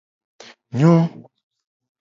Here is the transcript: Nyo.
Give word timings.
Nyo. 0.77 0.93